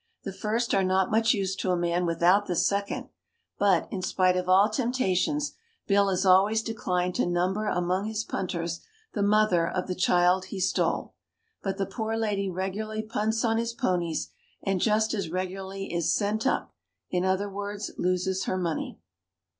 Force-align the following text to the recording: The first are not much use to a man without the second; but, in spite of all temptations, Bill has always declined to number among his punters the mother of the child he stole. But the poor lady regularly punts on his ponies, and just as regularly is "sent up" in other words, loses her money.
The 0.23 0.33
first 0.33 0.73
are 0.73 0.83
not 0.83 1.11
much 1.11 1.35
use 1.35 1.55
to 1.57 1.69
a 1.69 1.77
man 1.77 2.07
without 2.07 2.47
the 2.47 2.55
second; 2.55 3.09
but, 3.59 3.87
in 3.91 4.01
spite 4.01 4.35
of 4.35 4.49
all 4.49 4.67
temptations, 4.67 5.53
Bill 5.85 6.09
has 6.09 6.25
always 6.25 6.63
declined 6.63 7.13
to 7.13 7.27
number 7.27 7.67
among 7.67 8.05
his 8.05 8.23
punters 8.23 8.79
the 9.13 9.21
mother 9.21 9.67
of 9.69 9.85
the 9.85 9.93
child 9.93 10.45
he 10.45 10.59
stole. 10.59 11.13
But 11.61 11.77
the 11.77 11.85
poor 11.85 12.17
lady 12.17 12.49
regularly 12.49 13.03
punts 13.03 13.45
on 13.45 13.59
his 13.59 13.73
ponies, 13.73 14.31
and 14.63 14.81
just 14.81 15.13
as 15.13 15.29
regularly 15.29 15.93
is 15.93 16.11
"sent 16.11 16.47
up" 16.47 16.73
in 17.11 17.23
other 17.23 17.47
words, 17.47 17.91
loses 17.95 18.45
her 18.45 18.57
money. 18.57 18.97